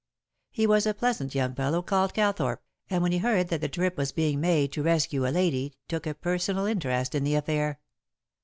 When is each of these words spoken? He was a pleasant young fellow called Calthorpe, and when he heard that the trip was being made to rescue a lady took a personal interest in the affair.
He 0.49 0.65
was 0.65 0.87
a 0.87 0.95
pleasant 0.95 1.35
young 1.35 1.53
fellow 1.53 1.83
called 1.83 2.15
Calthorpe, 2.15 2.63
and 2.89 3.03
when 3.03 3.11
he 3.11 3.19
heard 3.19 3.49
that 3.49 3.61
the 3.61 3.69
trip 3.69 3.97
was 3.99 4.11
being 4.11 4.41
made 4.41 4.71
to 4.71 4.81
rescue 4.81 5.27
a 5.27 5.29
lady 5.29 5.73
took 5.87 6.07
a 6.07 6.15
personal 6.15 6.65
interest 6.65 7.13
in 7.13 7.23
the 7.23 7.35
affair. 7.35 7.79